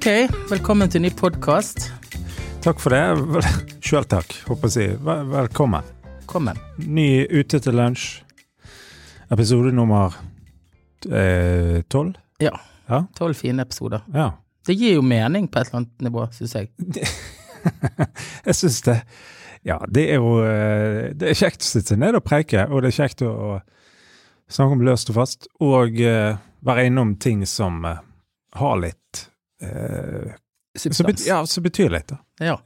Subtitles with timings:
[0.00, 1.90] Ok, velkommen til ny podkast.
[2.64, 3.42] Takk for det.
[3.84, 4.84] Sjøl takk, håper jeg å si.
[5.28, 5.90] Velkommen.
[6.22, 6.60] Velkommen.
[6.80, 8.06] Ny Ute til lunsj.
[9.28, 10.16] Episode nummer
[11.04, 12.16] eh, tolv.
[12.40, 12.54] Ja.
[12.88, 13.02] Ja.
[13.18, 14.06] Tolv fine episoder.
[14.16, 14.30] ja.
[14.64, 16.72] Det gir jo mening på et eller annet nivå, syns jeg.
[18.48, 18.96] Jeg syns det.
[19.68, 22.94] Ja, det er jo eh, Det er kjekt å sitte ned og preike, og det
[22.94, 23.58] er kjekt å
[24.48, 28.00] snakke om løst og fast, og uh, være innom ting som uh,
[28.56, 28.99] har litt
[29.62, 30.32] eh,
[30.76, 31.26] så, bet, Substans.
[31.28, 32.18] Ja, så betyr litt, da.
[32.44, 32.56] Ja.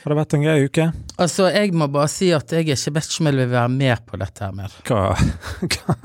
[0.00, 0.86] Har det vært en grei uke?
[1.20, 4.16] Altså, jeg må bare si at jeg vet ikke best jeg vil være med på
[4.20, 4.72] dette her mer.
[4.88, 5.00] Hva
[5.74, 5.96] Hva,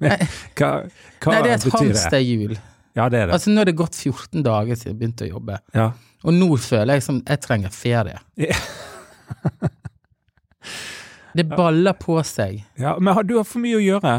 [0.00, 0.70] hva,
[1.20, 1.88] hva Nei, det er et betyr det?
[1.92, 2.54] hamsterhjul.
[2.96, 3.34] Ja, det er det.
[3.36, 5.90] Altså, nå er det gått 14 dager siden jeg begynte å jobbe, Ja.
[6.24, 8.16] og nå føler jeg som jeg trenger ferie.
[8.40, 8.62] Yeah.
[11.38, 12.64] Det baller på seg.
[12.80, 14.14] ja, Men har du har for mye å gjøre?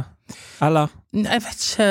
[0.64, 0.92] Eller?
[1.18, 1.88] Jeg vet ikke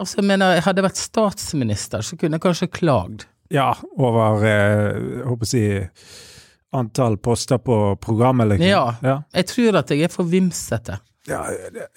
[0.00, 3.26] Altså, jeg mener, hadde jeg vært statsminister, så kunne jeg kanskje klagd.
[3.52, 5.62] Ja, over eh, jeg håper si
[6.76, 8.68] antall poster på programmet, liksom?
[8.70, 8.84] Ja.
[9.02, 9.16] ja.
[9.34, 11.00] Jeg tror at jeg er for vimsete.
[11.28, 11.42] Ja,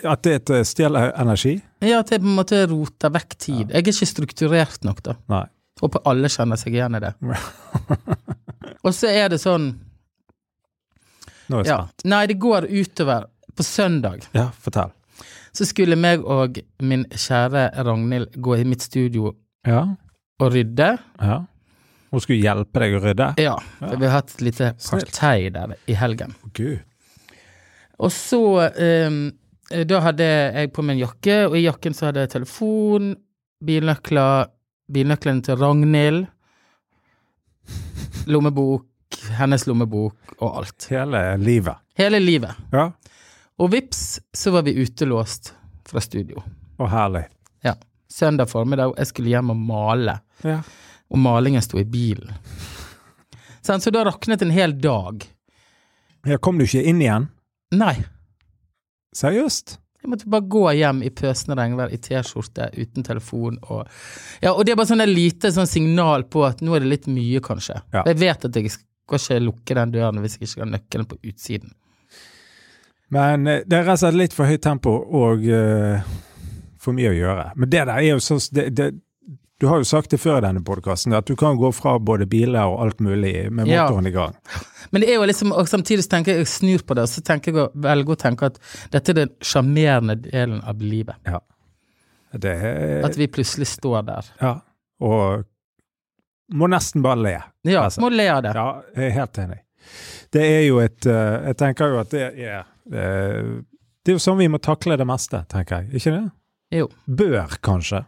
[0.10, 1.56] At det et stjeler energi?
[1.80, 3.70] Ja, at jeg på en måte roter vekk tid.
[3.70, 5.16] Jeg er ikke strukturert nok, da.
[5.32, 5.46] Nei.
[5.82, 7.14] Håper alle kjenner seg igjen i det.
[8.86, 9.72] Og så er det sånn
[11.52, 12.06] Nå er jeg ja, spent.
[12.12, 13.30] Nei, det går utover.
[13.54, 14.90] På søndag Ja, fortell.
[15.54, 19.36] Så skulle meg og min kjære Ragnhild gå i mitt studio
[19.68, 19.84] Ja.
[20.40, 20.98] og rydde.
[21.22, 21.42] ja.
[22.14, 23.28] Hun skulle hjelpe deg å rydde?
[23.42, 26.36] Ja, for vi har hatt et lite partei der i helgen.
[26.54, 26.80] Gud.
[27.98, 29.32] Og så um,
[29.90, 33.16] Da hadde jeg på meg en jakke, og i jakken så hadde jeg telefon,
[33.66, 34.52] bilnøkler,
[34.94, 36.28] bilnøklene til Ragnhild,
[38.30, 38.86] lommebok,
[39.40, 40.88] hennes lommebok og alt.
[40.92, 41.82] Hele livet.
[41.98, 42.54] Hele livet.
[42.74, 42.92] Ja.
[43.64, 45.54] Og vips, så var vi utelåst
[45.88, 46.42] fra studio.
[46.82, 47.26] Og herlig.
[47.64, 47.76] Ja.
[48.12, 50.60] Søndag formiddag, og jeg skulle hjem og male, Ja.
[51.10, 52.34] og malingen sto i bilen.
[53.64, 55.24] Sånn, så da raknet en hel dag.
[56.26, 56.38] ja.
[56.38, 57.30] Kom du ikke inn igjen?
[57.72, 58.04] Nei.
[59.16, 59.78] Seriøst?
[60.04, 63.88] Jeg måtte bare gå hjem i pøsende regnvær i T-skjorte uten telefon og
[64.44, 66.90] Ja, og det er bare sånn et lite sånn signal på at nå er det
[66.90, 67.78] litt mye, kanskje.
[67.94, 68.04] Ja.
[68.06, 71.20] Jeg vet at jeg skal ikke lukke den døren hvis jeg ikke har nøkkelen på
[71.24, 71.72] utsiden.
[73.14, 74.94] Men eh, det er rett og slett litt for høyt tempo
[75.24, 76.02] og uh,
[76.82, 77.48] for mye å gjøre.
[77.56, 78.88] Men det der er jo sånn det, det,
[79.62, 82.26] Du har jo sagt det før i denne podkasten, at du kan gå fra både
[82.28, 83.86] biler og alt mulig med Ja.
[83.86, 84.34] motoren i gang.
[84.92, 87.12] Men det er jo liksom, og samtidig så tenker jeg, jeg snur på det, og
[87.14, 88.60] så tenker jeg å velge å tenke at
[88.92, 91.16] dette er den sjarmerende delen av livet.
[91.30, 91.40] Ja.
[92.34, 94.30] Det er At vi plutselig står der.
[94.42, 94.54] Ja.
[95.06, 95.46] Og
[96.54, 97.34] må nesten bare le.
[97.70, 98.02] Ja, Altså.
[98.04, 98.52] må le av det.
[98.58, 99.60] Ja, jeg er helt enig.
[100.34, 104.42] Det er jo et eh, Jeg tenker jo at det er Det er jo sånn
[104.42, 106.02] vi må takle det meste, tenker jeg.
[106.02, 106.24] Ikke det?
[106.74, 106.90] Jo.
[107.06, 108.04] Bør, kanskje.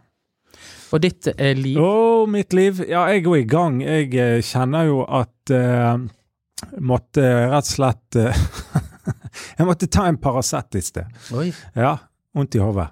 [0.94, 1.78] Og ditt eh, liv.
[1.82, 2.82] Å, mitt liv.
[2.88, 3.80] Ja, jeg går i gang.
[3.82, 5.96] Jeg eh, kjenner jo at eh,
[6.80, 7.20] Måtte
[7.52, 8.38] rett og slett eh,
[9.58, 11.18] Jeg måtte ta en Paracet i sted.
[11.36, 11.50] Oi.
[11.76, 11.96] Ja,
[12.34, 12.88] vondt i hodet.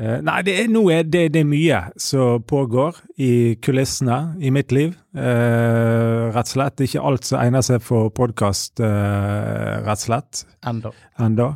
[0.00, 4.48] Eh, nei, det er, nå er det, det er mye som pågår i kulissene i
[4.54, 4.94] mitt liv.
[5.12, 6.80] Eh, rett og slett.
[6.86, 10.40] Ikke alt som egner seg for podkast, eh, rett og slett.
[10.64, 10.94] Enda.
[11.20, 11.48] Enda.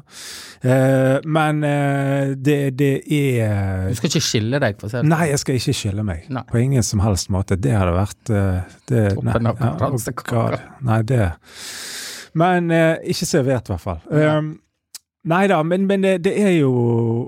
[0.60, 5.08] Eh, men eh, det, det er Du skal ikke skille deg, for å si det
[5.08, 6.28] Nei, jeg skal ikke skille meg.
[6.36, 6.44] Nei.
[6.50, 7.56] På ingen som helst måte.
[7.56, 10.60] Det hadde vært eh, det, Toppen av ja, konkurransekaka.
[10.84, 11.32] Nei, det
[12.36, 14.02] Men ikke servert, i hvert fall.
[14.12, 14.56] Um,
[15.30, 16.72] nei da, men, men det, det er jo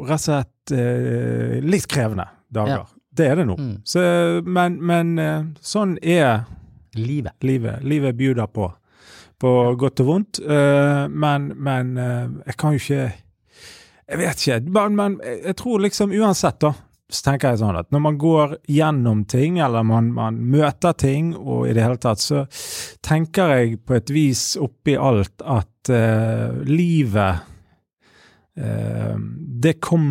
[0.07, 2.85] rett og slett eh, litt krevende dager.
[2.85, 2.87] Ja.
[3.19, 3.57] Det er det nå.
[3.59, 3.75] Mm.
[3.89, 4.03] Så,
[4.47, 6.45] men men eh, sånn er
[6.99, 7.35] Livet.
[7.41, 7.85] livet.
[7.85, 8.73] Livet bjuder på.
[9.39, 10.41] På godt og vondt.
[10.43, 13.13] Uh, men men uh, jeg kan jo ikke
[14.09, 14.61] Jeg vet ikke.
[14.73, 16.73] Men, men jeg tror liksom uansett, da,
[17.13, 21.35] så tenker jeg sånn at når man går gjennom ting, eller man, man møter ting,
[21.37, 22.47] og i det hele tatt, så
[23.05, 27.45] tenker jeg på et vis oppi alt at uh, livet
[28.59, 30.05] Det kom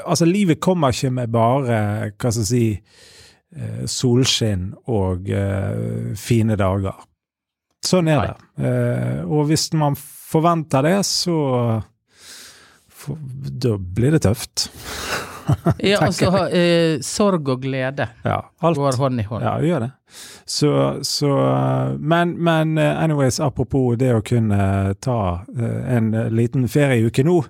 [0.00, 1.80] Altså, livet kommer ikke med bare,
[2.16, 2.64] hva skal jeg si
[3.56, 7.00] eh, solskinn og eh, fine dager.
[7.84, 8.26] Sånn er Nei.
[8.28, 8.66] det.
[8.68, 11.36] Eh, og hvis man forventer det, så
[13.00, 14.68] for, Da blir det tøft.
[15.82, 19.42] Ja, altså, eh, sorg og glede Ja, går hånd i hånd.
[19.42, 19.88] Ja, gjør det.
[20.46, 20.70] Så,
[21.02, 21.30] så
[21.98, 25.16] Men, men eh, anyways, apropos det å kunne ta
[25.50, 27.40] eh, en liten ferieuke nå.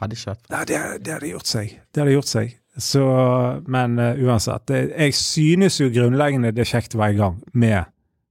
[0.00, 1.76] Hadde ikke vært Nei, det, det hadde gjort seg.
[1.92, 2.56] Det hadde gjort seg.
[2.80, 3.02] Så,
[3.68, 4.64] men uh, uansett.
[4.70, 7.80] Det, jeg synes jo grunnleggende det er kjekt å være i gang med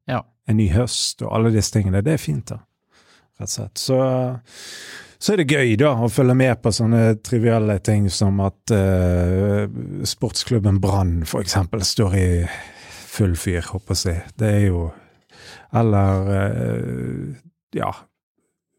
[0.10, 0.24] Ja.
[0.50, 2.02] en ny høst og alle disse tingene.
[2.06, 2.62] Det er fint, da.
[3.40, 3.78] Rett og slett.
[3.84, 4.00] Så,
[5.20, 9.68] så er det gøy, da, å følge med på sånne trivielle ting som at uh,
[10.08, 12.28] sportsklubben Brann eksempel står i
[13.10, 14.24] full fyr, håper jeg.
[14.40, 14.88] Det er jo
[15.76, 17.36] Eller uh,
[17.76, 17.92] ja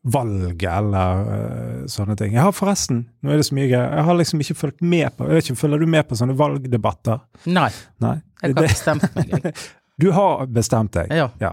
[0.03, 2.33] valget eller uh, sånne ting.
[2.33, 5.17] Jeg har forresten, nå er det så mye greier, jeg har liksom ikke fulgt med
[5.17, 7.25] på jeg vet ikke, Følger du med på sånne valgdebatter?
[7.53, 7.69] Nei,
[8.01, 8.15] Nei?
[8.41, 9.35] jeg har bestemt meg.
[9.37, 9.55] Jeg.
[10.01, 11.11] Du har bestemt deg?
[11.13, 11.51] Ja.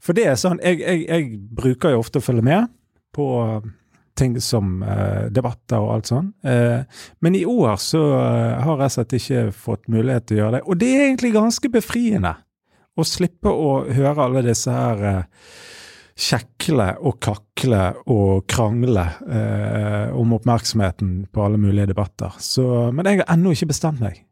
[0.00, 1.26] For det er sånn, jeg, jeg, jeg
[1.58, 2.70] bruker jo ofte å følge med
[3.12, 3.26] på
[4.16, 6.30] ting som uh, debatter og alt sånn.
[6.40, 6.88] Uh,
[7.20, 8.00] men i år så
[8.64, 10.62] har jeg sett ikke fått mulighet til å gjøre det.
[10.64, 12.32] Og det er egentlig ganske befriende
[12.96, 15.26] å slippe å høre alle disse her
[16.16, 22.32] kjekle og kakle og krangle eh, om oppmerksomheten på alle mulige debatter.
[22.40, 22.64] Så,
[22.96, 24.22] men jeg har ennå ikke bestemt meg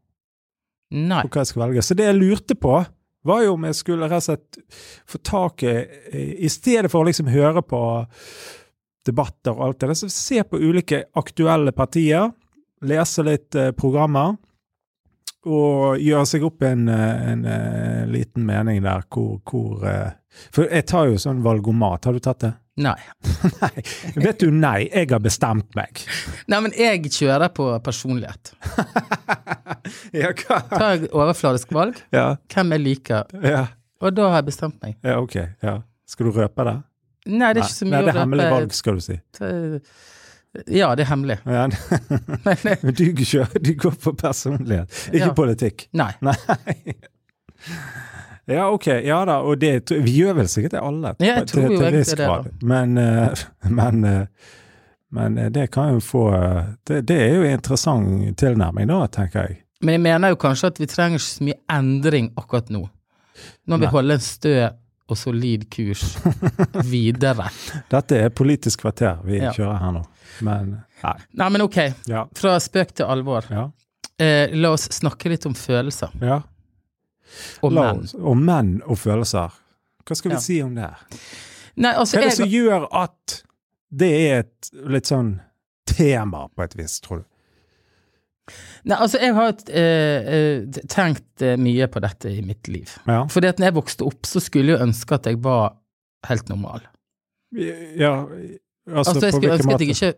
[0.94, 1.20] Nei.
[1.22, 1.84] på hva jeg skal velge.
[1.84, 2.78] Så det jeg lurte på,
[3.24, 4.58] var jo om jeg skulle rett og slett
[5.08, 5.74] få tak i
[6.44, 7.80] I stedet for å liksom høre på
[9.04, 12.30] debatter og alt det der, så se på ulike aktuelle partier,
[12.84, 14.38] lese litt eh, programmer.
[15.44, 20.14] Og gjøre seg opp en, en, en, eh, liten mening der hvor, hvor eh,
[20.54, 22.08] For jeg tar jo sånn valgomat.
[22.08, 22.52] Har du tatt det?
[22.80, 22.96] Nei.
[23.60, 23.84] Nei.
[24.16, 24.88] Vet du, nei.
[24.88, 26.00] Jeg har bestemt meg.
[26.50, 28.54] Nei, men jeg kjører på personlighet.
[30.20, 30.58] ja, hva?
[30.72, 33.66] Tar jeg overfladisk valg, Ja, hvem jeg liker, ja,
[34.02, 34.96] og da har jeg bestemt meg.
[35.06, 35.36] ja, ok.
[35.62, 35.78] Ja.
[36.10, 36.74] Skal du røpe det?
[37.30, 39.16] Nei, det er ikke så mye Nei, det er å hemmelig valg, skal du si.
[40.70, 41.38] Ja, det er hemmelig.
[41.44, 41.66] Ja.
[42.82, 43.04] Men du,
[43.60, 45.32] du går på personlighet, ikke Ja.
[45.34, 45.88] politikk.
[45.92, 46.12] Nei.
[46.22, 46.94] Nei.
[48.46, 48.86] Ja, ok.
[48.86, 51.86] Ja da, og det Vi gjør vel sikkert det alle, Ja, jeg tror til, til
[51.86, 52.52] en egentlig det.
[52.62, 53.44] Men, eh,
[53.80, 54.50] men, eh,
[55.14, 56.24] men eh, det kan jo få
[56.86, 59.60] det, det er jo en interessant tilnærming, da, tenker jeg.
[59.84, 62.84] Men jeg mener jo kanskje at vi trenger ikke så mye endring akkurat nå.
[63.66, 64.54] Nå må vi holde en stø
[65.14, 66.02] og solid kurs
[66.94, 67.46] videre.
[67.92, 69.52] Dette er Politisk kvarter vi Ja.
[69.54, 70.02] kjører her nå.
[70.44, 70.72] Men
[71.04, 71.14] nei.
[71.38, 71.78] Nei, men ok.
[72.10, 72.24] Ja.
[72.34, 73.46] Fra spøk til alvor.
[73.50, 73.68] Ja.
[74.18, 76.10] Eh, la oss snakke litt om følelser.
[76.22, 76.42] ja.
[77.66, 78.02] Og La menn.
[78.04, 79.50] oss- Og menn og følelser.
[80.06, 80.90] Hva skal vi si om det?
[81.76, 83.42] Nei, altså, Hva er det som jeg, gjør at
[83.90, 85.40] det er et litt sånn
[85.88, 87.24] tema, på et vis, tror du?
[88.84, 92.92] Nei, altså, jeg har eh, eh, tenkt eh, mye på dette i mitt liv.
[93.08, 93.22] Ja.
[93.30, 95.76] Fordi at når jeg vokste opp, så skulle jeg ønske at jeg var
[96.28, 96.84] helt normal.
[97.54, 98.24] Ja,
[98.90, 99.88] altså, Altså, jeg på skulle hvilken måte?
[99.88, 100.14] ikke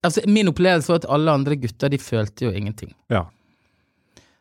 [0.00, 2.94] Altså, min opplevelse var at alle andre gutter, de følte jo ingenting.
[3.12, 3.26] Ja.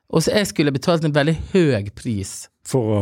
[0.10, 2.48] Og så jeg skulle betalt en veldig høy pris.
[2.66, 3.02] For å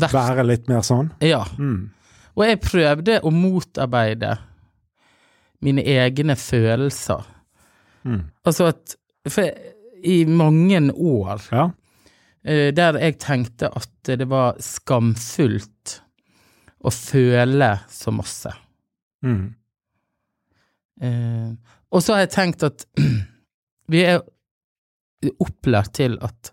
[0.00, 1.10] være litt mer sånn?
[1.20, 1.42] Ja.
[1.58, 1.90] Mm.
[2.38, 4.38] Og jeg prøvde å motarbeide
[5.64, 7.26] mine egne følelser.
[8.06, 8.30] Mm.
[8.46, 9.50] Altså at For
[10.04, 11.70] i mange år Ja.
[12.44, 16.00] eh, der jeg tenkte at det var skamfullt
[16.84, 18.52] å føle så masse.
[19.26, 19.54] Mm.
[21.00, 21.50] Eh,
[21.90, 22.86] og så har jeg tenkt at
[23.92, 24.22] vi er
[25.42, 26.52] opplært til at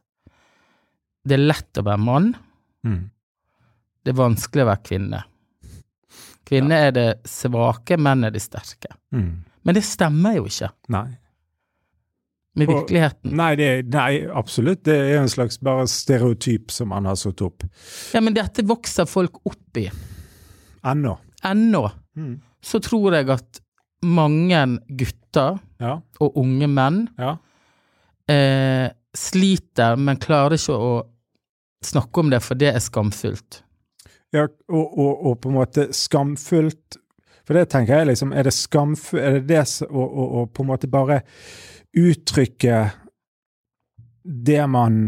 [1.26, 2.36] det er lett å være mann,
[2.86, 3.10] Mm.
[4.06, 5.20] det er vanskelig å være kvinne.
[6.46, 8.92] Kvinner er det svake, menn er de sterke.
[9.10, 9.40] Mm.
[9.66, 11.08] Men det stemmer jo ikke Nei.
[12.56, 13.34] Med Og- virkeligheten.
[13.36, 14.84] Nei, det, nei, absolutt.
[14.84, 17.64] Det er en slags bare stereotyp som man har satt opp.
[18.14, 19.90] Ja, men dette vokser folk opp i.
[20.86, 21.18] Ennå.
[21.44, 22.40] Ennå Mm.
[22.64, 23.60] så tror jeg at
[24.04, 26.00] mange gutter Ja.
[26.22, 27.38] og unge menn Ja.
[28.30, 31.04] eh, sliter, men klarer ikke å
[31.84, 33.62] snakke om det, for det er skamfullt.
[34.34, 36.98] ja og, og, og på en måte skamfullt
[37.46, 40.90] For det tenker jeg liksom Er det skamfullt Er det det å på en måte
[40.90, 41.22] bare
[41.96, 42.80] uttrykke
[44.26, 45.00] det man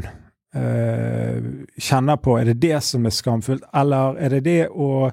[0.56, 1.44] eh,
[1.82, 5.10] kjenner på, er det det som er skamfullt, eller er det det å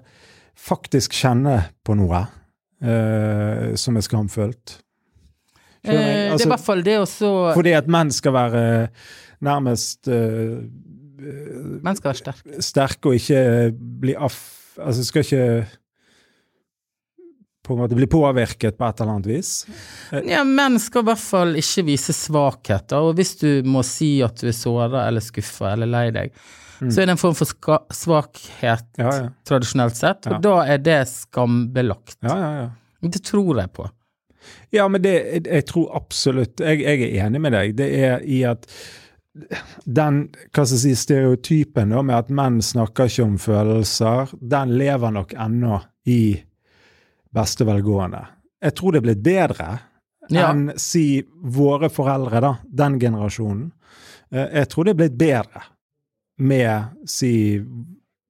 [0.54, 2.20] faktisk kjenne på noe
[2.84, 4.78] eh, som er skamfullt?
[5.84, 8.60] Altså, det er Altså- i hvert fall det å så Fordi at menn skal være
[9.44, 10.62] nærmest eh,
[11.84, 12.62] Menn skal være sterke.
[12.64, 13.42] sterke og ikke
[14.00, 14.38] bli aff...
[14.80, 15.44] Altså skal ikke
[17.64, 19.52] på en måte blir påvirket på et eller annet vis.
[20.28, 24.36] Ja, menn skal i hvert fall ikke vise svakheter, og hvis du må si at
[24.42, 26.34] du er såra eller skuffa eller lei deg,
[26.84, 27.48] så er det en form for
[27.94, 29.04] svakhet Mm.
[29.04, 29.28] Ja, ja.
[29.48, 30.38] tradisjonelt sett, og Ja.
[30.44, 32.16] da er det skambelagt.
[32.22, 32.70] Ja, ja, ja.
[33.08, 33.88] Det tror jeg på.
[34.72, 37.74] Ja, men det, jeg, jeg tror absolutt jeg, jeg er enig med deg.
[37.76, 38.66] Det er i at
[39.84, 44.76] den hva skal jeg si, stereotypen da, med at menn snakker ikke om følelser, den
[44.78, 46.20] lever nok ennå i
[47.34, 48.22] beste velgående.
[48.64, 49.68] Jeg tror det er blitt bedre
[50.30, 50.50] Ja.
[50.52, 53.72] enn si våre foreldre, da, den generasjonen.
[54.32, 55.62] Eh, Jeg tror det er blitt bedre
[56.38, 57.60] med si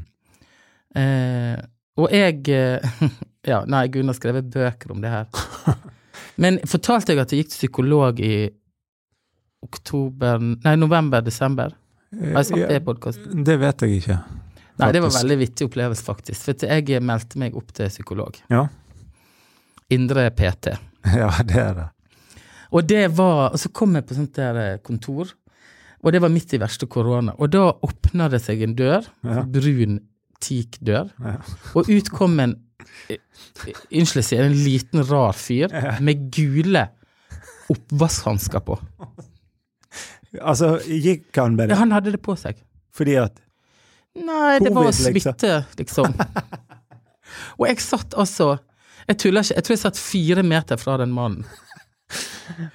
[0.96, 1.58] Eh,
[2.00, 3.02] og jeg eh,
[3.46, 5.28] Ja, nei, Gunnar har skrevet bøker om det her.
[6.42, 8.38] Men fortalte jeg at jeg gikk til psykolog i
[9.66, 11.76] oktober Nei, november-desember?
[12.16, 13.46] Har jeg sagt det i podkasten?
[13.46, 14.18] Det vet jeg ikke.
[14.76, 15.22] Nei, det var faktisk.
[15.24, 16.42] veldig vittig opplevelse, faktisk.
[16.48, 18.40] For jeg meldte meg opp til psykolog.
[18.52, 18.66] Ja.
[19.96, 20.74] Indre PT.
[21.22, 21.88] ja, det er det.
[22.76, 25.30] Og det var Og så kom jeg på sånt der eh, kontor,
[26.04, 27.34] og det var midt i verste korona.
[27.40, 29.44] Og da åpna det seg en dør, Ja.
[29.44, 30.00] brun
[30.42, 31.38] teakdør, Ja.
[31.76, 32.56] og ut kom en
[33.10, 33.18] eh,
[33.92, 35.72] Unnskyld, jeg sier en liten, rar fyr
[36.04, 36.88] med gule
[37.72, 38.76] oppvaskhansker på.
[40.42, 42.60] Altså, gikk han med Ja, han hadde det på seg.
[42.96, 43.40] fordi at
[44.16, 45.34] Nei, det var smitte, liksom.
[45.36, 46.14] smitte, liksom.
[47.60, 48.58] og jeg satt altså
[49.06, 51.46] Jeg tuller ikke, jeg tror jeg satt fire meter fra den mannen.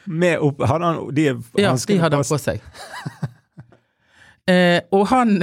[0.04, 1.24] med opp, Hadde han de
[1.58, 2.62] Ja, de hadde han på seg.
[4.50, 5.36] Eh, og han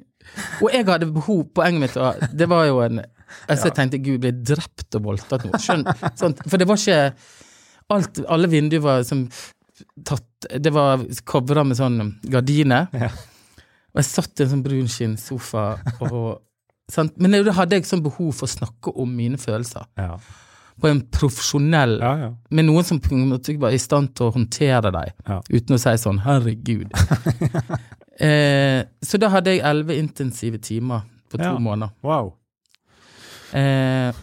[0.64, 3.02] Og jeg hadde behov Poenget mitt var Det var jo en
[3.46, 5.58] Altså, jeg tenkte Gud, blir drept og voldtatt nå.
[5.60, 5.82] Skjønn,
[6.16, 6.38] sånt.
[6.48, 7.12] For det var ikke
[7.92, 9.26] alt, Alle vinduer var som
[10.08, 12.00] tatt Det var covra med sånn
[12.32, 12.88] gardiner.
[12.96, 13.10] Ja.
[13.92, 15.66] Og jeg satt i en sånn brunskinnsofa
[16.08, 16.40] og
[16.92, 17.16] sant?
[17.20, 19.86] Men da hadde jeg sånn behov for å snakke om mine følelser.
[19.98, 20.16] Ja.
[20.78, 22.30] På en profesjonell ja, ja.
[22.54, 25.14] med noen som var i stand til å håndtere deg,
[25.50, 26.94] uten å si sånn 'herregud'.
[28.28, 31.90] eh, så da hadde jeg elleve intensive timer på to måneder.
[32.02, 32.36] Wow.
[33.52, 34.14] Eh,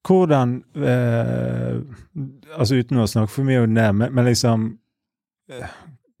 [0.00, 1.76] Hvordan eh,
[2.58, 4.66] Altså uten å snakke for mye om det, men, men liksom
[5.52, 5.74] eh,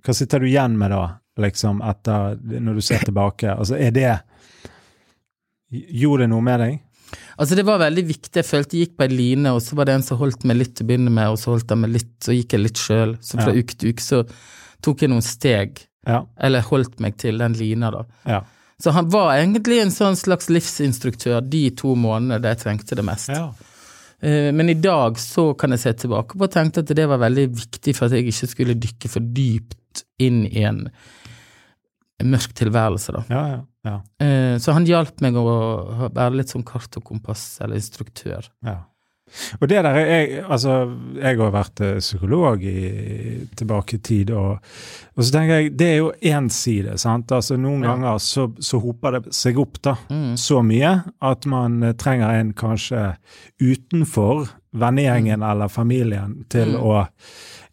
[0.04, 1.04] Hva sitter du igjen med da,
[1.40, 3.54] liksom, etter Når du ser tilbake?
[3.54, 4.12] Altså, er det
[5.70, 6.78] Gjorde det noe med deg?
[7.38, 8.32] altså, det var veldig viktig.
[8.38, 10.56] Jeg følte jeg gikk på ei line, og så var det en som holdt meg
[10.60, 12.78] litt til å begynne med, og så holdt jeg meg litt, så gikk jeg litt
[12.78, 13.16] sjøl.
[13.22, 13.58] Så fra Ja.
[13.62, 14.20] uke til uke så
[14.82, 16.24] tok jeg noen steg, Ja.
[16.38, 18.04] eller holdt meg til den lina, da.
[18.26, 18.40] Ja.
[18.80, 23.04] Så han var egentlig en sånn slags livsinstruktør de to månedene da jeg trengte det
[23.04, 23.28] mest.
[23.28, 23.52] ja.
[24.22, 27.18] Eh, Men i dag så kan jeg se tilbake på og tenke at det var
[27.18, 30.90] veldig viktig for at jeg ikke skulle dykke for dypt inn i en
[32.24, 33.24] mørk tilværelse, da.
[33.30, 33.60] Ja, ja.
[33.90, 33.96] ja.
[34.26, 38.48] Eh, Så han hjalp meg å være litt sånn kart og kompass, eller instruktør.
[38.66, 38.78] Ja.
[39.62, 40.72] Og det der, jeg, altså,
[41.22, 44.58] jeg har vært eh, psykolog i, tilbake i tid, og,
[45.14, 47.30] og så tenker jeg, det er jo én side, sant?
[47.30, 47.92] Altså, noen Ja.
[47.94, 50.34] ganger så, så hoper det seg opp da, Mm.
[50.36, 50.90] så mye
[51.22, 53.04] at man eh, trenger en kanskje
[53.62, 56.82] utenfor vennegjengen eller familien til Mm.
[56.82, 57.06] å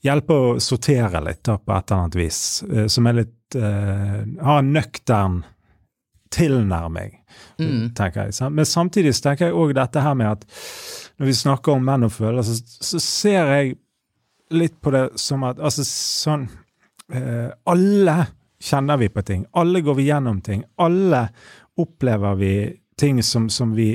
[0.03, 4.25] hjelpe å sortere litt da, på et eller annet vis, eh, som er litt, eh,
[4.43, 5.43] Ha en nøktern
[6.33, 7.13] tilnærming
[7.59, 7.93] Mm.
[7.95, 8.51] tenker jeg.
[8.51, 10.45] Men samtidig så tenker jeg òg dette her med at
[11.17, 13.77] når vi snakker om menn og følelser, så, så ser jeg
[14.53, 16.47] litt på det som at altså sånn
[17.13, 18.17] uh, Alle
[18.63, 19.45] kjenner vi på ting.
[19.57, 20.63] Alle går vi gjennom ting.
[20.81, 21.27] Alle
[21.77, 22.53] opplever vi
[22.97, 23.89] ting som, som vi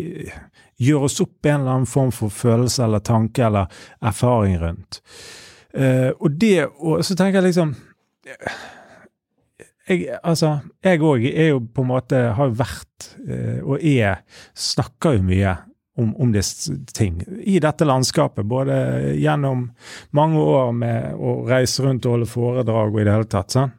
[0.82, 3.71] gjør oss opp i en eller annen form for følelse eller tanke eller
[4.02, 5.00] erfaring rundt.
[5.73, 7.76] Uh, og det Og så tenker jeg liksom
[9.89, 14.21] jeg, altså, jeg òg er jo på en måte Har vært eh, og er
[14.55, 15.57] Snakker jo mye
[15.99, 18.47] om, om disse ting i dette landskapet.
[18.49, 18.77] Både
[19.21, 19.67] gjennom
[20.17, 23.53] mange år med å reise rundt og holde foredrag og i det hele tatt.
[23.53, 23.75] sant?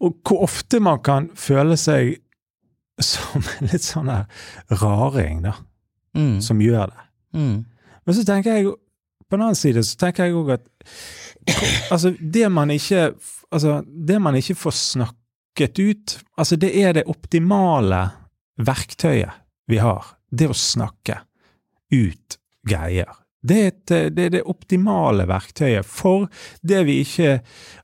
[0.00, 2.14] Og hvor ofte man kan føle seg
[3.04, 4.24] som en litt sånn her
[4.80, 5.52] raring, da,
[6.16, 6.38] Mm.
[6.40, 7.02] som gjør det.
[7.36, 7.56] Mm.
[8.06, 8.70] Men så tenker jeg,
[9.28, 10.64] på den annen side, så tenker jeg òg at
[11.90, 13.12] altså, det man ikke
[13.54, 18.00] Altså, det man ikke får snakket ut, altså, det er det optimale
[18.58, 19.38] verktøyet
[19.70, 20.02] vi har.
[20.26, 21.20] Det å snakke
[21.94, 22.36] ut
[22.66, 23.12] greier.
[23.46, 26.26] Det er, et, det er det optimale verktøyet for
[26.66, 27.36] det vi ikke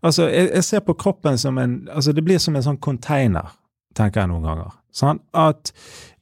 [0.02, 3.54] Altså, jeg, jeg ser på kroppen som en Altså, det blir som en sånn container,
[3.94, 4.74] tenker jeg noen ganger.
[4.92, 5.70] Sånn at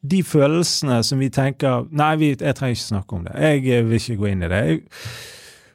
[0.01, 3.37] de følelsene som vi tenker Nei, vi, jeg trenger ikke snakke om det.
[3.41, 4.65] Jeg vil ikke gå inn i det.
[4.69, 4.83] Jeg,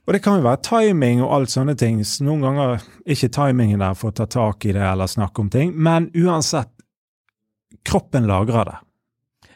[0.05, 1.99] og det kan jo være timing og alt sånne ting.
[2.05, 5.49] Så noen ganger ikke timingen der for å ta tak i det eller snakke om
[5.53, 6.69] ting, men uansett,
[7.85, 8.77] kroppen lagrer det.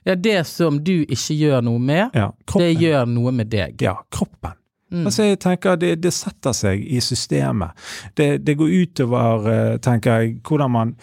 [0.08, 3.82] Ja, det som du ikke gjør noe med, Ja, det gjør noe med deg.
[3.84, 4.56] Ja, kroppen.
[4.90, 5.04] Mm.
[5.06, 7.78] Altså jeg tenker det, det setter seg i systemet.
[8.18, 10.96] Det, det går utover, eh, tenker jeg, hvordan man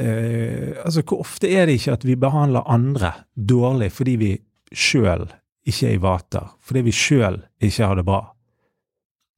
[0.00, 4.30] eh, Altså hvor ofte er det ikke at vi behandler andre dårlig fordi vi
[4.72, 5.26] sjøl
[5.68, 6.48] ikke er i vater?
[6.64, 8.22] Fordi vi sjøl ikke har det bra?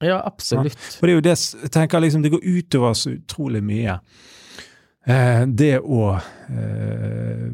[0.03, 0.77] Ja, absolutt.
[0.77, 3.97] For det er jo det jeg tenker liksom, det går utover så utrolig mye.
[5.07, 7.47] Eh, det å eh,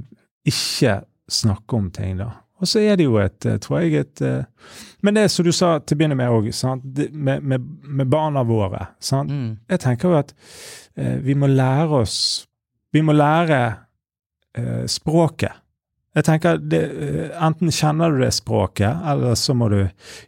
[0.50, 0.98] ikke
[1.32, 2.32] snakke om ting, da.
[2.64, 4.44] Og så er det jo et, eh, tror jeg, et eh,
[5.02, 6.50] Men det som du sa til å begynne med òg,
[7.12, 8.88] med, med, med barna våre.
[9.00, 9.32] sant?
[9.32, 9.58] Mm.
[9.70, 10.34] Jeg tenker jo at
[10.96, 12.48] eh, vi må lære oss
[12.94, 13.60] Vi må lære
[14.56, 15.63] eh, språket.
[16.16, 19.80] Jeg tenker, det, eh, Enten kjenner du det språket, eller så må du,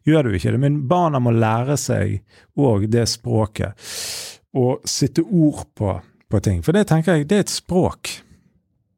[0.08, 0.60] gjør du ikke det.
[0.60, 2.22] Men barna må lære seg
[2.58, 3.74] òg det språket.
[4.56, 6.02] Og sitte ord på,
[6.32, 6.64] på ting.
[6.66, 8.16] For det tenker jeg, det er et språk.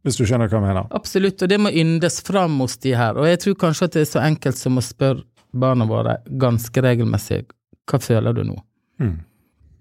[0.05, 0.87] Hvis du skjønner hva jeg mener.
[0.95, 3.17] Absolutt, og det må yndes fram hos de her.
[3.19, 5.25] Og jeg tror kanskje at det er så enkelt som å spørre
[5.57, 7.41] barna våre ganske regelmessig
[7.87, 8.55] hva føler du nå?
[9.01, 9.17] Mm.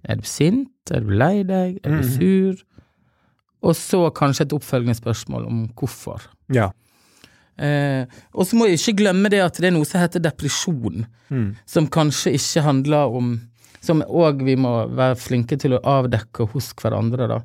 [0.06, 0.70] Er du sint?
[0.94, 1.78] Er du lei deg?
[1.84, 2.10] Er du Mhm.
[2.16, 2.64] sur?
[3.62, 6.22] Og så kanskje et oppfølgingsspørsmål om hvorfor.
[6.54, 6.70] Ja.
[7.58, 8.04] Eh,
[8.36, 11.56] og så må jeg ikke glemme det at det er noe som heter depresjon, Mm.
[11.66, 13.40] som kanskje ikke handler om
[13.82, 17.40] Som òg vi må være flinke til å avdekke hos hverandre, da.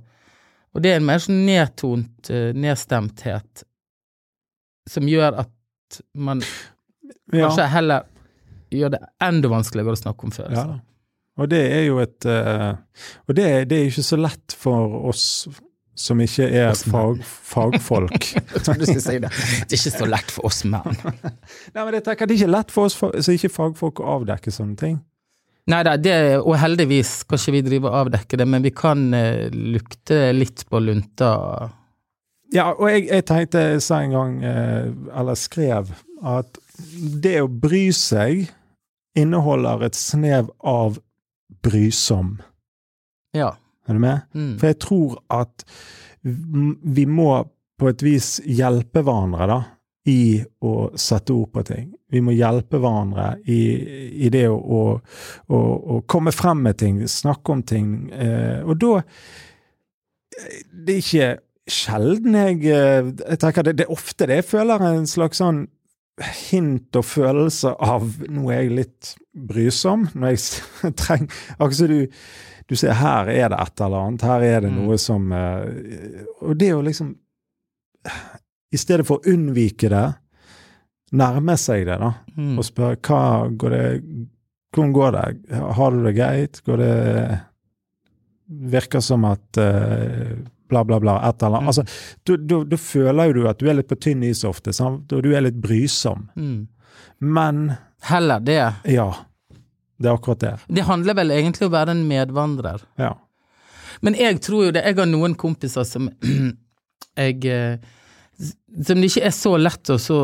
[0.73, 3.63] Og det er en mer sånn nedtont eh, nedstemthet
[4.89, 7.43] som gjør at man ja.
[7.43, 8.07] kanskje heller
[8.71, 10.65] gjør det enda vanskeligere å snakke om Ja.
[11.37, 12.73] Og det er jo et eh,
[13.27, 15.47] Og det, det er ikke så lett for oss
[16.01, 18.31] som ikke er fag, fagfolk.
[18.63, 19.31] Trodde du skulle si det.
[19.31, 20.97] Det er ikke så lett for oss menn.
[21.75, 24.11] Nei, men jeg tenker Det er ikke lett for oss som ikke er fagfolk å
[24.17, 24.99] avdekke sånne ting.
[25.69, 25.93] Nei da,
[26.41, 30.65] og heldigvis kan ikke vi drive og avdekke det, men vi kan uh, lukte litt
[30.69, 31.35] på lunta.
[32.51, 34.89] Ja, og jeg, jeg tenkte, jeg sa en gang, uh,
[35.21, 35.93] eller skrev,
[36.25, 36.57] at
[37.21, 38.49] det å bry seg
[39.17, 40.97] inneholder et snev av
[41.61, 42.39] brysom.
[43.37, 43.53] Ja.
[43.91, 44.23] Er du med?
[44.33, 44.53] Mm.
[44.59, 45.65] For jeg tror at
[46.21, 47.31] vi må
[47.81, 49.59] på et vis hjelpe hverandre da,
[50.09, 51.91] i å sette ord på ting.
[52.11, 53.59] Vi må hjelpe hverandre i,
[54.25, 54.81] i det å, å,
[55.53, 55.59] å,
[55.95, 57.93] å komme frem med ting, snakke om ting.
[58.13, 59.01] Eh, og da
[60.71, 61.29] Det er ikke
[61.69, 65.65] sjelden jeg eh, Jeg tenker det, det er ofte det jeg føler en slags sånn
[66.51, 70.09] hint og følelse av nå er jeg litt brysom.
[70.13, 72.01] Når jeg trenger Akkurat som du
[72.71, 74.77] du ser her er det et eller annet, her er det Mm.
[74.85, 77.09] noe som eh, Og det å liksom
[78.71, 80.05] I stedet for å unnvike det,
[81.19, 82.53] nærme seg det, da, Mm.
[82.57, 83.85] og spørre hva går det
[84.71, 85.59] Hvordan går det?
[85.75, 86.61] Har du det greit?
[86.63, 87.39] Går det
[88.71, 90.37] Virker som at uh,
[90.69, 91.61] bla, bla, bla, et eller annet.
[91.61, 91.67] Mm.
[91.67, 91.83] Altså,
[92.69, 95.11] da- føler jo du at du er litt på tynn is ofte, sant?
[95.11, 96.29] og du er litt brysom.
[96.35, 96.67] Mm.
[97.19, 97.61] Men
[98.07, 98.73] Heller det.
[98.91, 99.09] ja,
[100.01, 100.51] det er akkurat det.
[100.67, 102.83] Det handler vel egentlig om å være en medvandrer.
[103.01, 103.13] Ja.
[104.01, 104.81] Men jeg tror jo det.
[104.87, 106.09] Jeg har noen kompiser som
[107.21, 107.77] jeg eh,
[108.41, 110.17] Som det ikke er så lett å så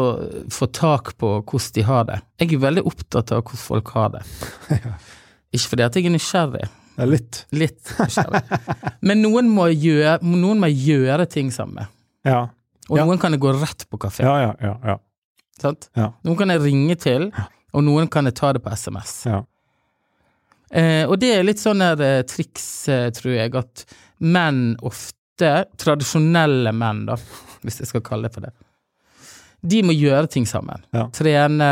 [0.50, 2.16] få tak på hvordan de har det.
[2.42, 4.24] Jeg er veldig opptatt av hvordan folk har det.
[5.54, 6.64] Ikke fordi at jeg er nysgjerrig.
[6.98, 7.44] Er litt.
[7.54, 8.42] Litt nysgjerrig.
[9.08, 11.94] Men noen må gjøre, noen må gjøre ting sammen med.
[12.26, 12.48] Ja.
[12.90, 13.06] Og Ja.
[13.06, 14.26] noen kan jeg gå rett på kafé.
[14.26, 14.74] Ja, ja, ja.
[14.94, 14.98] ja.
[15.62, 15.90] Sant?
[15.98, 16.10] Ja.
[16.26, 17.30] Noen kan jeg ringe til,
[17.76, 19.20] og noen kan jeg ta det på SMS.
[19.30, 19.44] ja.
[20.72, 23.86] Eh, og det er litt sånn der eh, triks, eh, tror jeg, at
[24.20, 27.16] menn ofte, tradisjonelle menn da,
[27.64, 28.52] hvis jeg skal kalle det for det,
[29.68, 30.84] de må gjøre ting sammen.
[30.94, 31.08] Ja.
[31.14, 31.70] Trene,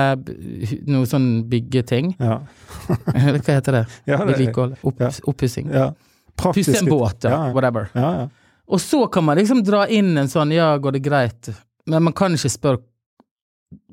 [0.89, 2.15] noe sånn byggeting.
[2.19, 2.39] ja.
[2.86, 3.84] Hva heter det?
[4.05, 4.75] ja det- Vedlikehold?
[4.84, 5.10] Opp, ja.
[5.31, 5.69] Oppussing?
[5.73, 5.91] Ja.
[6.36, 7.51] Pusse en båt, ja.
[7.55, 7.88] Whatever.
[7.95, 8.25] Ja, ja.
[8.67, 11.51] Og så kan man liksom dra inn en sånn 'ja, går det greit',
[11.86, 12.81] men man kan ikke spørre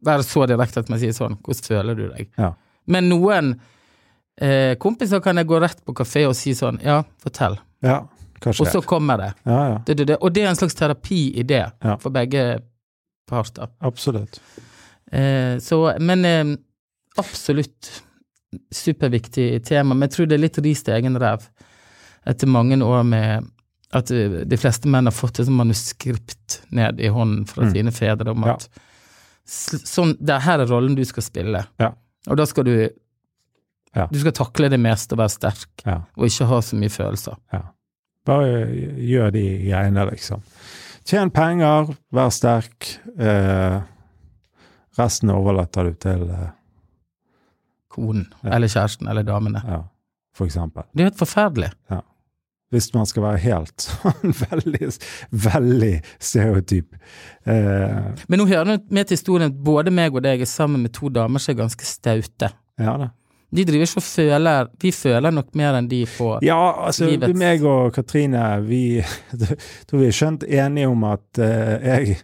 [0.03, 2.29] Være så direkte at man sier sånn 'hvordan føler du deg'?
[2.38, 2.55] Ja.
[2.87, 3.61] Men noen
[4.40, 7.59] eh, kompiser kan jeg gå rett på kafé og si sånn 'ja, fortell'.
[7.83, 8.03] ja.
[8.45, 9.35] Og så kommer det.
[9.47, 9.79] Ja, ja.
[9.87, 10.16] det, det, det.
[10.21, 11.62] Og det er en slags terapi i det,
[12.01, 12.59] for begge
[13.31, 13.68] parter.
[13.81, 14.40] Absolutt.
[15.12, 16.57] Eh, så, men eh,
[17.16, 18.03] absolutt
[18.73, 19.95] superviktig tema.
[19.95, 21.47] Men jeg tror det er litt ris til egen ræv
[22.27, 23.47] etter mange år med
[23.95, 27.73] at eh, de fleste menn har fått et manuskript ned i hånden fra Mm.
[27.73, 28.68] sine fedre om at
[29.47, 31.64] sånn, det her er rollen du skal spille.
[31.79, 31.92] Ja.
[32.29, 32.75] Og da skal du
[33.95, 34.07] Ja.
[34.11, 35.99] Du skal takle det meste og være sterk, Ja.
[36.17, 37.37] og ikke ha så mye følelser.
[38.25, 38.67] Bare
[39.03, 40.43] gjør de greiene, liksom.
[41.05, 42.99] Tjen penger, vær sterk.
[43.19, 43.81] Eh,
[44.99, 46.51] resten overlater du til eh,
[47.93, 48.55] Konen, Ja.
[48.57, 49.61] eller kjæresten, eller damene.
[49.67, 49.83] ja,
[50.35, 50.83] for eksempel.
[50.95, 51.71] Det er helt forferdelig.
[52.73, 54.89] Hvis man skal være helt sånn veldig,
[55.33, 56.95] veldig stereotyp.
[57.45, 60.81] Eh, Men nå hører du med til historien at både meg og deg er sammen
[60.87, 62.49] med to damer som er ganske staute.
[62.81, 63.11] ja da.
[63.53, 67.37] De driver ikke og føler Vi føler nok mer enn de på Ja, altså, Livets-
[67.38, 69.03] meg og Katrine, vi
[69.87, 72.17] tror vi er skjønt enige om at uh, jeg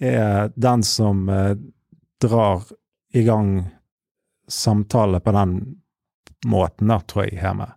[0.00, 1.52] er den som uh,
[2.22, 2.64] drar
[3.14, 3.58] i gang
[4.48, 5.76] samtale på den
[6.46, 7.68] måten, da, tror jeg, hjemme.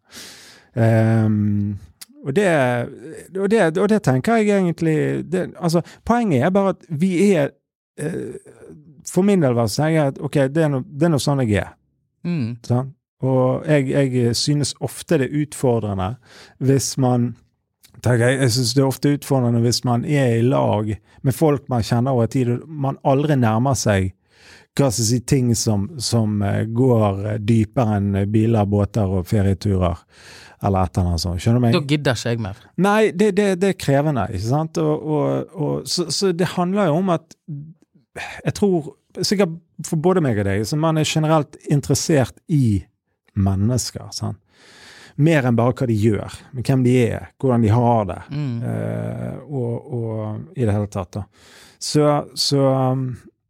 [0.74, 1.78] Um,
[2.26, 2.48] og, det,
[3.40, 4.98] og, det, og det tenker jeg egentlig
[5.32, 7.50] det, altså, Poenget er bare at vi er
[8.04, 8.36] uh,
[9.08, 11.74] For min del sånn at ok, det er noe, det er noe sånn jeg er.
[12.28, 12.94] Mm, Sånn?
[13.26, 16.12] Og jeg, jeg synes ofte det er utfordrende
[16.62, 17.32] hvis man
[18.06, 20.92] jeg, jeg synes det er ofte utfordrende hvis man er i lag
[21.26, 24.12] med folk man kjenner over tid, og man aldri nærmer seg
[24.78, 30.04] hva skal si, ting som, som eh, går eh, dypere enn biler, båter og ferieturer,
[30.62, 31.42] eller et eller annet sånt.
[31.42, 31.74] Skjønner du meg?
[31.74, 32.60] Da gidder ikke jeg mer.
[32.86, 34.78] Nei, det, det, det er krevende, ikke sant?
[34.78, 37.38] Og, og, og, så, så det handler jo om at
[38.46, 38.94] jeg tror,
[39.26, 39.56] sikkert
[39.88, 42.82] for både meg og deg, så man er generelt interessert i
[43.38, 44.10] mennesker.
[44.16, 44.42] sant?
[45.18, 48.20] Mer enn bare hva de gjør, men hvem de er, hvordan de har det.
[48.30, 48.58] Mm.
[48.70, 51.24] Eh, og, og i det hele tatt, da.
[51.82, 52.06] Så,
[52.38, 52.68] så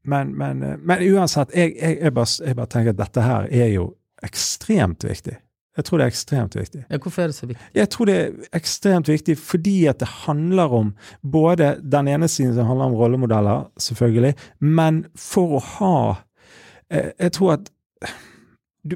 [0.08, 3.49] men, men, eh, men uansett, jeg, jeg, jeg, bare, jeg bare tenker at dette her
[3.51, 3.89] er jo
[4.23, 5.36] ekstremt viktig.
[5.78, 6.84] Jeg tror det er ekstremt viktig.
[6.90, 7.66] Ja, hvorfor er det så viktig?
[7.78, 12.56] Jeg tror det er ekstremt viktig fordi at det handler om både den ene siden
[12.58, 15.98] som handler om rollemodeller, selvfølgelig, men for å ha
[16.90, 17.70] eh, Jeg tror at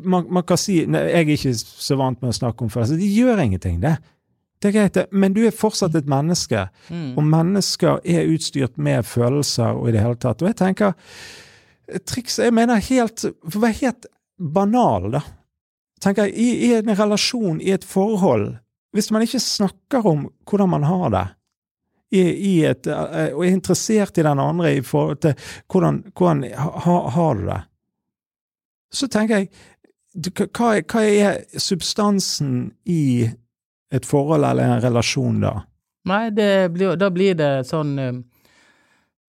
[0.04, 3.00] man, man kan si nei, Jeg er ikke så vant med å snakke om følelser.
[3.00, 3.98] Det gjør ingenting, det.
[4.62, 5.06] Det er greit, det.
[5.12, 6.68] Men du er fortsatt et menneske.
[6.90, 7.16] Mm.
[7.18, 10.42] Og mennesker er utstyrt med følelser og i det hele tatt.
[10.42, 10.94] Og jeg tenker
[12.08, 14.06] triks Jeg mener helt For å være helt
[14.42, 15.22] banal, da.
[16.02, 18.56] Tenker jeg, i, I en relasjon, i et forhold
[18.96, 21.28] Hvis man ikke snakker om hvordan man har det,
[22.12, 25.36] i, i et, eh, og er interessert i den andre i forhold til
[25.72, 27.60] hvordan, hvordan ha, har du det,
[28.92, 29.52] så tenker jeg
[30.52, 33.30] hva, hva er substansen i
[33.96, 35.54] et forhold eller en relasjon da?
[36.12, 38.20] Nei, blir, da blir det sånn um,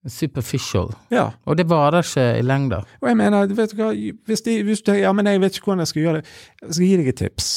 [0.09, 0.91] superficial.
[1.11, 1.29] Ja.
[1.47, 2.83] Og det varer ikke i lengda.
[3.01, 3.93] Og jeg mener, vet du hva,
[4.27, 6.75] hvis, de, hvis de, ja, men jeg vet ikke hvordan jeg skal gjøre det, jeg
[6.75, 7.51] skal gi deg et tips.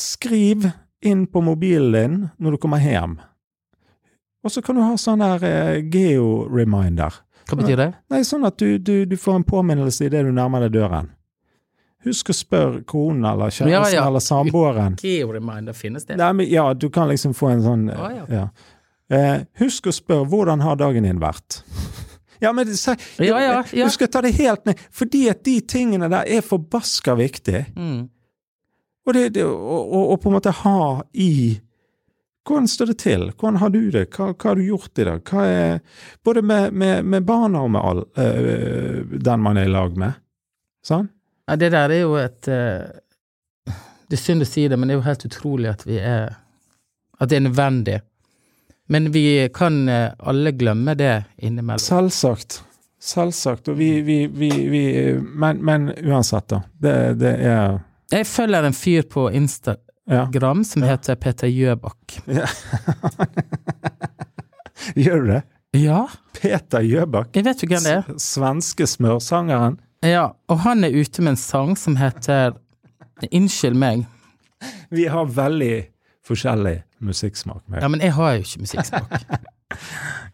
[0.00, 0.70] Skriv
[1.02, 3.18] inn på mobilen din når du kommer hjem.
[4.44, 7.18] Og så kan du ha sånn der eh, geo-reminder.
[7.50, 7.88] Hva betyr det?
[8.12, 11.10] Nei, sånn at du, du, du får en påminnelse idet du nærmer deg døren.
[12.06, 14.06] Husk å spørre konen eller kjæresten Ja, ja.
[14.08, 14.94] eller samboeren.
[15.02, 16.16] Geo-reminder finnes det?
[16.16, 18.24] Nei, men ja, du kan liksom få en sånn ah, ja.
[18.32, 18.44] ja.
[19.10, 21.62] Eh, husk å spørre hvordan har dagen din vært?
[22.44, 23.88] ja, men se, Ja, ja, ja.
[23.88, 27.64] Du skal ta det helt ned, fordi at de tingene der er forbaska viktig.
[27.74, 28.04] Mm.
[29.06, 30.78] Og, det, det, og, og, og på en måte ha
[31.12, 31.32] i
[32.50, 33.24] Hvordan står det til?
[33.36, 34.06] Hvordan har du det?
[34.16, 35.32] Hva, hva har du gjort i dag?
[35.44, 35.76] Er,
[36.24, 40.16] både med, med, med barna og med all, øh, den man er i lag med.
[40.82, 41.10] Sånn?
[41.44, 43.74] Ja, det der er jo et øh,
[44.08, 46.32] Det er synd å si det, men det er jo helt utrolig at vi er
[47.20, 47.98] At det er nødvendig.
[48.90, 49.22] Men vi
[49.54, 51.78] kan eh, alle glemme det innimellom.
[51.82, 52.62] Selvsagt.
[53.00, 53.68] Selvsagt.
[53.70, 54.82] Og vi, vi, vi, vi
[55.22, 56.62] men, men uansett, da.
[56.82, 57.78] Det, det er
[58.12, 60.64] Jeg følger en fyr på Instagram Ja.
[60.66, 62.18] som heter Peter Gjøbakk.
[64.96, 65.42] Gjør du det?
[65.78, 66.08] Ja,
[66.40, 67.30] Peter Gjøbakk.
[67.36, 68.08] jeg vet jo hvem det er.
[68.18, 69.78] Svenske smørsangeren.
[70.02, 72.56] Ja, og han er ute med en sang som heter
[73.30, 74.06] Unnskyld meg.
[74.90, 75.74] Vi har veldig
[76.26, 77.62] forskjellig musikksmak.
[77.68, 77.82] Med.
[77.82, 79.10] Ja, men jeg har jo ikke musikksmak.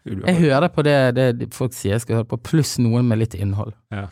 [0.07, 3.33] Jeg hører på det, det folk sier jeg skal høre på, pluss noen med litt
[3.35, 3.73] innhold.
[3.91, 4.05] Ja.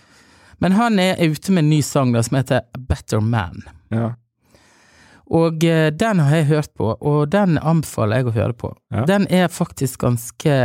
[0.59, 3.63] Men han er ute med en ny sang da, som heter Better Man.
[3.95, 4.09] Ja.
[5.25, 8.73] Og eh, den har jeg hørt på, og den anbefaler jeg å høre på.
[8.93, 9.05] Ja.
[9.09, 10.57] Den er faktisk ganske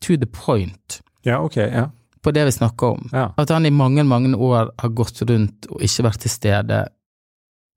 [0.00, 1.58] to the point ja, ok.
[1.58, 1.88] Ja.
[2.22, 3.10] på det vi snakker om.
[3.12, 3.32] ja.
[3.36, 6.84] At han i mange, mange år har gått rundt og ikke vært til stede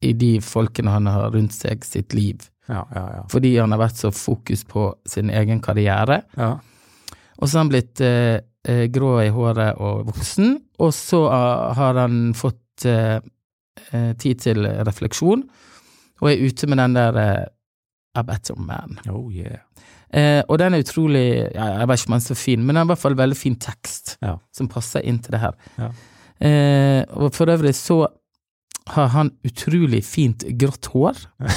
[0.01, 2.47] i de folkene han har rundt seg sitt liv.
[2.71, 3.23] Ja, ja, ja.
[3.31, 6.23] fordi han har vært så fokus på sin egen karriere.
[6.37, 6.53] ja.
[7.41, 8.37] Og så har han blitt eh,
[8.69, 10.51] eh, grå i håret og voksen,
[10.85, 13.17] og så ah, har han fått eh,
[13.91, 15.41] eh, tid til refleksjon,
[16.21, 17.47] og er ute med den der eh,
[18.13, 18.99] A Better Man.
[19.09, 19.57] Oh yeah.
[20.13, 21.23] Eh, og den er utrolig
[21.55, 23.17] ja, Jeg vet ikke om den er så fin, men den er i hvert fall
[23.17, 24.35] veldig fin tekst Ja.
[24.53, 25.55] som passer inn til det her.
[25.79, 25.89] Ja.
[26.45, 28.03] Eh, og for øvrig så
[28.89, 31.17] har han utrolig fint grått hår.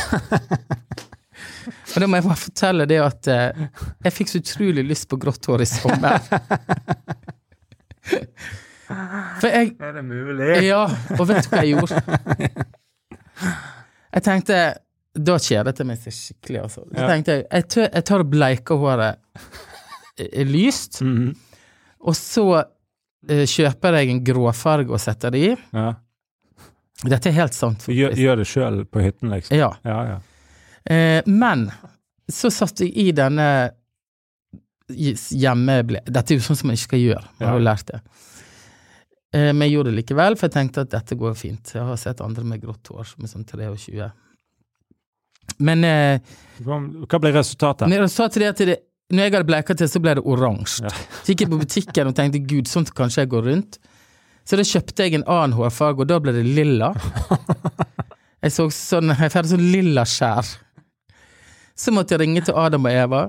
[1.94, 3.64] og da må jeg bare fortelle det at eh,
[4.04, 6.20] jeg fikk så utrolig lyst på grått hår i sommer.
[9.40, 10.48] For jeg Er det mulig?
[10.66, 10.84] Ja,
[11.16, 11.96] og vet du hva jeg gjorde?
[14.14, 14.58] Jeg tenkte
[15.16, 16.84] Da kjedet jeg meg så skikkelig, altså.
[16.90, 17.08] Så Ja.
[17.08, 19.16] tenkte jeg jeg, tør, jeg tar og bleiker håret
[20.18, 21.34] lyst, lyst, -hmm.
[22.00, 22.64] og så
[23.28, 25.56] eh, kjøper jeg en gråfarge og setter det i.
[25.72, 25.94] Ja.
[27.12, 27.84] Dette er helt sant.
[27.90, 29.56] Gjør, gjør det sjøl på hytten, liksom?
[29.58, 29.70] Ja.
[29.84, 30.20] Ja, ja.
[30.84, 31.66] Eh, men
[32.30, 33.48] så satt jeg i denne
[34.88, 35.78] hjemme...
[35.84, 38.00] Dette er jo sånn som man ikke skal gjøre, man har jo lært det.
[39.34, 41.74] Eh, men jeg gjorde det likevel, for jeg tenkte at dette går fint.
[41.74, 44.10] Jeg har sett andre med grått hår som er sånn 23.
[45.64, 47.88] Men eh, Hva ble resultatet?
[47.88, 48.78] til det at det,
[49.12, 50.86] når jeg hadde bleika til, så ble det oransje.
[50.86, 50.94] Ja.
[51.20, 53.80] Så gikk jeg på butikken og tenkte gud, sånt kanskje jeg går rundt.
[54.44, 56.92] Så da kjøpte jeg en annen hårfarge, og da ble det lilla.
[58.44, 60.44] Jeg så sånn, jeg hadde sånn lilla skjær.
[61.80, 63.20] Så måtte jeg ringe til Adam og Eva,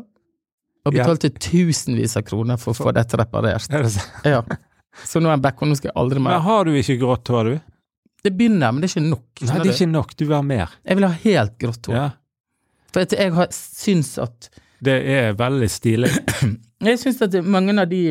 [0.84, 1.06] og Ja.
[1.06, 3.70] betalte tusenvis av kroner for å få dette reparert.
[3.72, 4.04] Er det så?
[4.28, 4.42] Ja.
[5.08, 6.98] Så nå er jeg back, og nå skal jeg aldri mer Men har du ikke
[7.00, 7.62] grått hår, du?
[8.28, 9.26] Det begynner, men det er ikke nok.
[9.42, 10.14] Nei, det er ikke nok.
[10.20, 10.76] Du vil ha mer.
[10.84, 11.96] Jeg vil ha helt grått hår.
[11.96, 12.06] Ja.
[12.92, 14.50] For jeg har, syns at
[14.84, 16.12] Det er veldig stilig.
[16.86, 18.04] Jeg syns at mange av de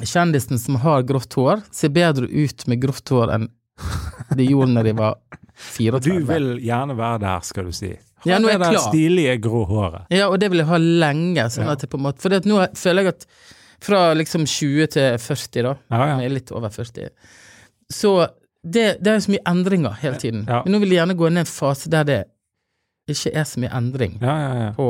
[0.00, 3.48] kjendisene som har grått hår, ser bedre ut med grått hår enn
[4.36, 5.18] de gjorde når de var
[5.76, 6.00] 34.
[6.04, 7.90] du vil gjerne være der, skal du si.
[8.22, 8.88] Ha Ja, nå er det jeg klar.
[8.92, 10.04] stilige grå håret.
[10.14, 11.44] Ja, og det vil jeg ha lenge.
[11.50, 13.26] Sånn at jeg på en måte, for nå føler jeg at
[13.82, 16.18] fra liksom 20 til 40, da, Ja, ja.
[16.22, 17.08] jeg er litt over 40,
[17.92, 18.12] så
[18.62, 20.44] det, det er så mye endringer hele tiden.
[20.46, 20.60] Ja.
[20.64, 22.20] Men nå vil jeg gjerne gå inn i en fase der det
[23.10, 24.68] ikke er så mye endring Ja, ja, ja.
[24.76, 24.86] på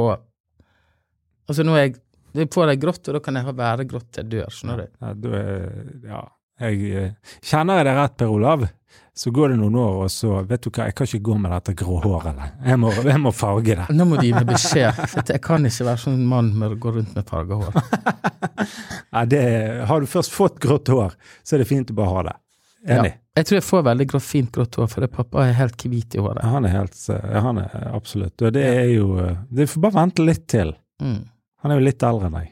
[1.48, 1.94] Altså nå er jeg
[2.32, 4.86] det får deg grått, og da kan jeg være grått til jeg dør, skjønner du.
[5.02, 5.66] ja, du er,
[6.08, 6.22] ja.
[6.62, 8.66] Jeg eh, kjenner jeg deg rett, Per Olav,
[9.16, 11.52] så går det noen år, og så Vet du hva, jeg kan ikke gå med
[11.52, 12.38] dette grå håret.
[12.64, 13.86] Jeg må, jeg må farge det.
[13.92, 16.78] Nå må du gi meg beskjed, for jeg kan ikke være sånn mann med å
[16.80, 17.82] gå rundt med farga hår.
[19.12, 19.40] Ja, det,
[19.88, 21.12] har du først fått grått hår,
[21.44, 22.34] så er det fint å bare ha det.
[22.94, 23.10] Enig.
[23.36, 26.22] Jeg tror jeg får veldig grått, fint grått hår, for pappa er helt hvit i
[26.22, 26.44] håret.
[26.48, 28.36] Han er helt eh, Han er absolutt.
[28.40, 29.08] Og det er jo
[29.50, 30.72] Det Du får bare vente litt til.
[31.02, 31.20] Mm.
[31.62, 32.50] Han er jo litt eldre enn deg.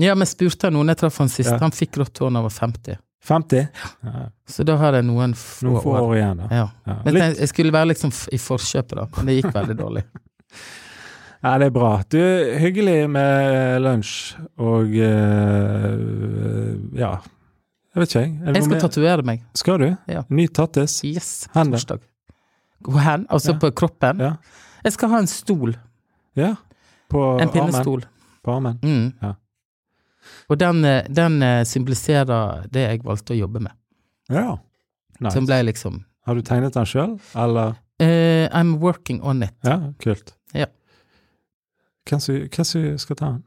[0.00, 1.58] Ja, men spurte noen jeg traff han sist, Ja.
[1.60, 2.96] han fikk grått hår da han var 50.
[3.28, 3.66] 50?
[4.06, 4.22] Ja.
[4.48, 6.00] Så da har jeg noen få Noen få år.
[6.08, 6.46] år igjen, da.
[6.56, 6.68] Ja.
[6.88, 6.94] Ja.
[7.04, 10.04] Men jeg, jeg skulle være liksom i forkjøpet, da, men det gikk veldig dårlig.
[11.44, 11.90] ja, det er bra.
[12.08, 12.16] Du,
[12.64, 14.14] hyggelig med lunsj,
[14.56, 17.12] og uh, ja
[17.90, 18.54] Jeg vet ikke, jeg.
[18.56, 19.40] Jeg skal tatovere meg.
[19.58, 19.88] Skal du?
[20.08, 20.22] Ja.
[20.30, 21.00] Ny tattis?
[21.04, 21.76] Yes, Hen da?
[21.80, 22.04] torsdag.
[23.04, 23.26] Hen?
[23.28, 24.22] Altså på kroppen?
[24.22, 24.32] Ja.
[24.86, 25.74] Jeg skal ha en stol.
[26.38, 26.54] ja.
[27.10, 28.04] På En armen?
[28.44, 28.78] På armen.
[28.82, 29.12] Mm.
[29.20, 29.34] Ja.
[30.48, 33.76] Og den, eh, den eh, symboliserer det jeg valgte å jobbe med.
[34.30, 34.58] Ja.
[35.20, 35.34] Nice.
[35.36, 37.78] Som ble liksom Har du tegnet den sjøl, eller?
[38.00, 39.52] Uh, I'm working on it.
[39.64, 40.32] Ja, kult.
[40.56, 40.66] Ja.
[42.08, 43.42] Hvem som skal ta den?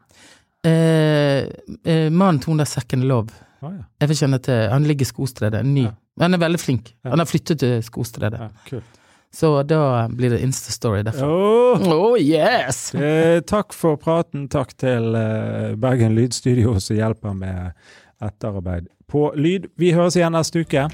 [0.64, 1.48] Uh,
[1.88, 3.34] uh, Mannen til hun der Second Love.
[3.64, 3.88] Oh, ja.
[4.02, 5.88] Jeg vil kjenne til Han ligger i Skostredet, ny.
[5.88, 5.96] Ja.
[6.22, 6.92] Han er veldig flink.
[7.02, 7.14] Ja.
[7.16, 8.42] Han har flyttet til Skostredet.
[8.42, 8.52] ja.
[8.70, 9.00] Kult.
[9.34, 11.28] Så da blir det Insta-story derfra.
[11.28, 11.88] Åh!
[11.94, 12.94] Oh yes!
[12.94, 14.46] Eh, takk for praten.
[14.54, 17.74] Takk til eh, Bergen Lydstudio som hjelper med
[18.22, 19.72] etterarbeid på lyd.
[19.78, 20.86] Vi høres igjen neste uke.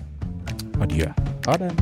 [0.80, 1.12] Adjø.
[1.50, 1.74] Ha det.